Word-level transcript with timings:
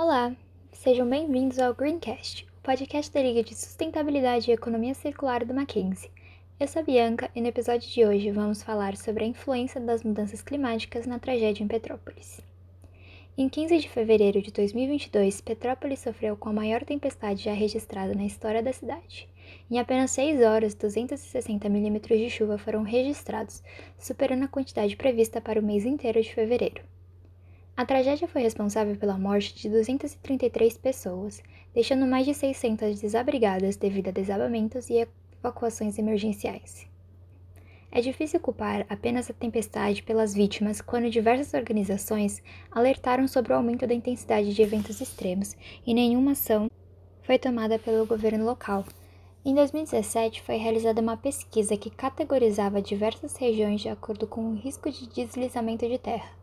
Olá, 0.00 0.32
sejam 0.70 1.10
bem-vindos 1.10 1.58
ao 1.58 1.74
Greencast, 1.74 2.46
o 2.56 2.62
podcast 2.62 3.12
da 3.12 3.20
Liga 3.20 3.42
de 3.42 3.52
Sustentabilidade 3.52 4.48
e 4.48 4.54
Economia 4.54 4.94
Circular 4.94 5.44
do 5.44 5.52
Mackenzie. 5.52 6.08
Eu 6.60 6.68
sou 6.68 6.82
a 6.82 6.84
Bianca 6.84 7.28
e 7.34 7.40
no 7.40 7.48
episódio 7.48 7.90
de 7.90 8.06
hoje 8.06 8.30
vamos 8.30 8.62
falar 8.62 8.96
sobre 8.96 9.24
a 9.24 9.26
influência 9.26 9.80
das 9.80 10.04
mudanças 10.04 10.40
climáticas 10.40 11.04
na 11.04 11.18
tragédia 11.18 11.64
em 11.64 11.66
Petrópolis. 11.66 12.40
Em 13.36 13.48
15 13.48 13.76
de 13.76 13.88
fevereiro 13.88 14.40
de 14.40 14.52
2022, 14.52 15.40
Petrópolis 15.40 15.98
sofreu 15.98 16.36
com 16.36 16.48
a 16.48 16.52
maior 16.52 16.84
tempestade 16.84 17.42
já 17.42 17.52
registrada 17.52 18.14
na 18.14 18.24
história 18.24 18.62
da 18.62 18.72
cidade. 18.72 19.28
Em 19.68 19.80
apenas 19.80 20.12
6 20.12 20.42
horas, 20.42 20.74
260 20.76 21.68
milímetros 21.68 22.20
de 22.20 22.30
chuva 22.30 22.56
foram 22.56 22.84
registrados, 22.84 23.64
superando 23.98 24.44
a 24.44 24.48
quantidade 24.48 24.94
prevista 24.94 25.40
para 25.40 25.58
o 25.58 25.64
mês 25.64 25.84
inteiro 25.84 26.22
de 26.22 26.32
fevereiro. 26.32 26.82
A 27.78 27.86
tragédia 27.86 28.26
foi 28.26 28.42
responsável 28.42 28.96
pela 28.96 29.16
morte 29.16 29.54
de 29.54 29.68
233 29.68 30.76
pessoas, 30.78 31.40
deixando 31.72 32.08
mais 32.08 32.26
de 32.26 32.34
600 32.34 33.00
desabrigadas 33.00 33.76
devido 33.76 34.08
a 34.08 34.10
desabamentos 34.10 34.90
e 34.90 35.06
evacuações 35.40 35.96
emergenciais. 35.96 36.88
É 37.92 38.00
difícil 38.00 38.40
culpar 38.40 38.84
apenas 38.88 39.30
a 39.30 39.32
tempestade 39.32 40.02
pelas 40.02 40.34
vítimas 40.34 40.80
quando 40.80 41.08
diversas 41.08 41.54
organizações 41.54 42.42
alertaram 42.68 43.28
sobre 43.28 43.52
o 43.52 43.56
aumento 43.56 43.86
da 43.86 43.94
intensidade 43.94 44.52
de 44.52 44.60
eventos 44.60 45.00
extremos 45.00 45.56
e 45.86 45.94
nenhuma 45.94 46.32
ação 46.32 46.68
foi 47.22 47.38
tomada 47.38 47.78
pelo 47.78 48.04
governo 48.06 48.44
local. 48.44 48.84
Em 49.44 49.54
2017, 49.54 50.42
foi 50.42 50.56
realizada 50.56 51.00
uma 51.00 51.16
pesquisa 51.16 51.76
que 51.76 51.90
categorizava 51.90 52.82
diversas 52.82 53.36
regiões 53.36 53.80
de 53.80 53.88
acordo 53.88 54.26
com 54.26 54.50
o 54.50 54.56
risco 54.56 54.90
de 54.90 55.06
deslizamento 55.06 55.88
de 55.88 55.96
terra. 55.96 56.37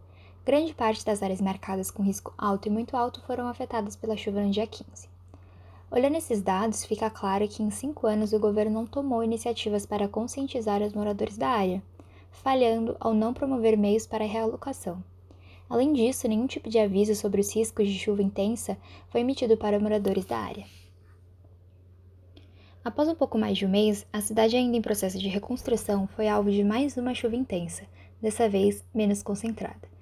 Grande 0.45 0.76
parte 0.76 1.04
das 1.04 1.23
áreas 1.23 1.41
marcadas 1.41 1.90
com 1.90 2.04
risco 2.04 2.31
alto 2.38 2.67
e 2.67 2.72
muito 2.72 2.95
alto 2.95 3.20
foram 3.22 3.48
afetadas 3.48 3.95
pela 3.95 4.16
chuva 4.16 4.41
no 4.41 4.52
dia 4.52 4.68
15. 4.68 5.09
Olhando 5.90 6.18
esses 6.18 6.40
dados, 6.40 6.85
fica 6.85 7.09
claro 7.09 7.48
que 7.48 7.63
em 7.63 7.71
cinco 7.71 8.05
anos 8.05 8.32
o 8.32 8.37
governo 8.37 8.71
não 8.71 8.85
tomou 8.85 9.24
iniciativas 9.24 9.87
para 9.87 10.07
conscientizar 10.07 10.84
os 10.84 10.93
moradores 10.93 11.35
da 11.35 11.48
área, 11.48 11.82
falhando 12.29 12.96
ao 12.99 13.12
não 13.12 13.34
promover 13.34 13.76
meios 13.76 14.05
para 14.05 14.24
a 14.24 14.27
realocação. 14.27 15.04
Além 15.68 15.91
disso, 15.93 16.27
nenhum 16.27 16.46
tipo 16.46 16.70
de 16.70 16.77
aviso 16.77 17.15
sobre 17.15 17.41
os 17.41 17.52
riscos 17.52 17.87
de 17.90 17.98
chuva 17.98 18.21
intensa 18.21 18.77
foi 19.09 19.21
emitido 19.21 19.57
para 19.57 19.80
moradores 19.80 20.26
da 20.26 20.37
área. 20.37 20.68
Após 22.84 23.09
um 23.09 23.15
pouco 23.15 23.35
mais 23.35 23.57
de 23.57 23.65
um 23.65 23.70
mês, 23.70 24.05
a 24.13 24.21
cidade 24.21 24.55
ainda 24.55 24.77
em 24.77 24.82
processo 24.84 25.18
de 25.18 25.27
reconstrução 25.27 26.05
foi 26.05 26.27
alvo 26.27 26.52
de 26.52 26.63
mais 26.63 26.98
uma 26.98 27.15
chuva 27.15 27.35
intensa, 27.35 27.87
dessa 28.21 28.48
vez 28.48 28.85
menos 28.93 29.24
concentrada. 29.24 29.95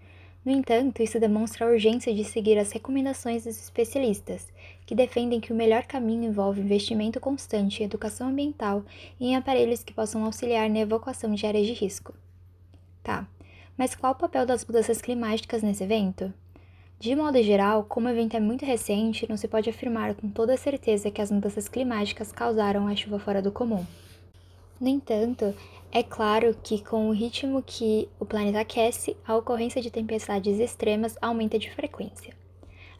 No 0.46 0.52
entanto, 0.52 1.02
isso 1.02 1.20
demonstra 1.20 1.66
a 1.66 1.70
urgência 1.70 2.14
de 2.14 2.26
seguir 2.26 2.58
as 2.58 2.72
recomendações 2.72 3.46
dos 3.46 3.58
especialistas, 3.58 4.52
que 4.86 4.94
defendem 4.94 5.40
que 5.40 5.54
o 5.54 5.56
melhor 5.56 5.84
caminho 5.84 6.26
envolve 6.26 6.60
investimento 6.60 7.20
constante 7.20 7.82
em 7.82 7.86
educação 7.86 8.28
ambiental 8.28 8.84
e 9.18 9.28
em 9.28 9.36
aparelhos 9.38 9.84
que 9.84 9.94
possam 9.94 10.26
auxiliar 10.26 10.70
na 10.70 10.80
evacuação 10.80 11.34
de 11.34 11.46
áreas 11.46 11.66
de 11.66 11.74
risco. 11.74 12.14
Tá, 13.02 13.26
mas 13.78 13.96
qual 13.96 14.12
o 14.12 14.18
papel 14.18 14.46
das 14.46 14.66
mudanças 14.66 15.02
climáticas 15.02 15.64
nesse 15.64 15.84
evento? 15.84 16.34
De 17.00 17.16
modo 17.16 17.42
geral, 17.42 17.86
como 17.86 18.08
o 18.08 18.12
evento 18.12 18.36
é 18.36 18.40
muito 18.40 18.66
recente, 18.66 19.28
não 19.30 19.38
se 19.38 19.48
pode 19.48 19.70
afirmar 19.70 20.14
com 20.14 20.30
toda 20.30 20.58
certeza 20.58 21.12
que 21.12 21.22
as 21.22 21.32
mudanças 21.32 21.70
climáticas 21.70 22.32
causaram 22.32 22.88
a 22.88 22.96
chuva 22.96 23.20
fora 23.20 23.42
do 23.42 23.52
comum. 23.52 23.86
No 24.84 24.90
entanto, 24.90 25.56
é 25.94 26.04
claro 26.04 26.54
que 26.62 26.84
com 26.84 27.08
o 27.08 27.14
ritmo 27.14 27.64
que 27.66 28.10
o 28.20 28.26
planeta 28.26 28.60
aquece, 28.60 29.16
a 29.26 29.34
ocorrência 29.34 29.82
de 29.82 29.90
tempestades 29.90 30.60
extremas 30.60 31.16
aumenta 31.22 31.58
de 31.58 31.72
frequência. 31.72 32.36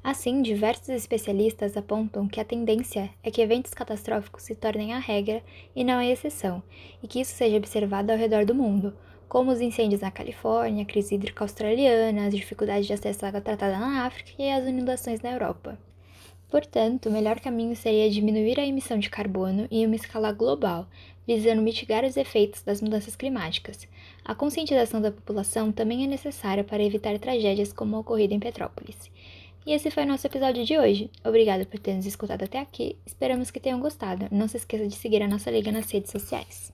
Assim, 0.02 0.42
diversos 0.42 0.88
especialistas 0.88 1.76
apontam 1.76 2.26
que 2.26 2.40
a 2.40 2.46
tendência 2.46 3.10
é 3.22 3.30
que 3.30 3.42
eventos 3.42 3.74
catastróficos 3.74 4.44
se 4.44 4.56
tornem 4.56 4.94
a 4.94 4.98
regra 4.98 5.44
e 5.76 5.84
não 5.84 5.96
a 5.96 6.06
exceção, 6.06 6.64
e 7.04 7.08
que 7.10 7.20
isso 7.20 7.36
seja 7.36 7.58
observado 7.58 8.14
ao 8.14 8.18
redor 8.18 8.46
do 8.46 8.56
mundo, 8.56 8.96
como 9.28 9.52
os 9.52 9.60
incêndios 9.60 10.00
na 10.00 10.10
Califórnia, 10.10 10.84
a 10.84 10.86
crise 10.86 11.16
hídrica 11.16 11.44
australiana, 11.44 12.28
as 12.28 12.34
dificuldades 12.34 12.88
de 12.88 12.94
acesso 12.94 13.26
à 13.26 13.28
água 13.28 13.42
tratada 13.42 13.78
na 13.78 14.06
África 14.06 14.42
e 14.42 14.50
as 14.50 14.66
inundações 14.66 15.20
na 15.20 15.34
Europa. 15.34 15.78
Portanto, 16.54 17.10
o 17.10 17.12
melhor 17.12 17.40
caminho 17.40 17.76
seria 17.76 18.08
diminuir 18.12 18.60
a 18.60 18.64
emissão 18.68 19.00
de 19.00 19.10
carbono 19.10 19.68
em 19.72 19.88
uma 19.88 19.96
escala 19.96 20.32
global, 20.32 20.88
visando 21.26 21.64
mitigar 21.64 22.06
os 22.06 22.16
efeitos 22.16 22.62
das 22.62 22.80
mudanças 22.80 23.16
climáticas. 23.16 23.88
A 24.24 24.36
conscientização 24.36 25.02
da 25.02 25.12
população 25.12 25.72
também 25.72 26.04
é 26.04 26.08
necessária 26.08 26.64
para 26.64 26.84
evitar 26.84 27.18
tragédias 27.18 27.74
como 27.74 27.96
a 27.96 28.02
ocorrida 28.02 28.36
em 28.36 28.40
Petrópolis. 28.40 29.10
E 29.66 29.74
esse 29.74 29.90
foi 29.90 30.04
o 30.04 30.08
nosso 30.08 30.28
episódio 30.28 30.64
de 30.64 30.78
hoje. 30.78 31.10
Obrigada 31.26 31.66
por 31.66 31.80
ter 31.80 31.96
nos 31.96 32.06
escutado 32.06 32.44
até 32.44 32.60
aqui. 32.60 32.98
Esperamos 33.04 33.50
que 33.50 33.60
tenham 33.60 33.80
gostado. 33.80 34.28
Não 34.30 34.48
se 34.48 34.58
esqueça 34.58 34.88
de 34.88 34.94
seguir 34.94 35.24
a 35.24 35.28
nossa 35.28 35.50
liga 35.50 35.72
nas 35.72 35.90
redes 35.90 36.12
sociais. 36.12 36.73